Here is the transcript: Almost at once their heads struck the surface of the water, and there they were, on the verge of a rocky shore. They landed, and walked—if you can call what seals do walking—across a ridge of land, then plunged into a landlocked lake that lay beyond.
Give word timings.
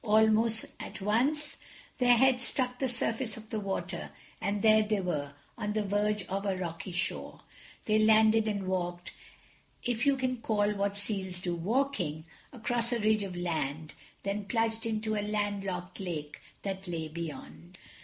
Almost 0.03 0.65
at 0.79 0.99
once 0.99 1.57
their 1.99 2.15
heads 2.17 2.43
struck 2.45 2.79
the 2.79 2.89
surface 2.89 3.37
of 3.37 3.51
the 3.51 3.59
water, 3.59 4.09
and 4.41 4.63
there 4.63 4.81
they 4.81 4.99
were, 4.99 5.33
on 5.59 5.73
the 5.73 5.83
verge 5.83 6.23
of 6.25 6.43
a 6.43 6.57
rocky 6.57 6.91
shore. 6.91 7.41
They 7.85 7.99
landed, 7.99 8.47
and 8.47 8.65
walked—if 8.65 10.07
you 10.07 10.17
can 10.17 10.37
call 10.37 10.71
what 10.71 10.97
seals 10.97 11.39
do 11.39 11.53
walking—across 11.53 12.91
a 12.91 12.99
ridge 12.99 13.21
of 13.21 13.35
land, 13.35 13.93
then 14.23 14.45
plunged 14.45 14.87
into 14.87 15.15
a 15.15 15.21
landlocked 15.21 15.99
lake 15.99 16.41
that 16.63 16.87
lay 16.87 17.07
beyond. 17.07 17.77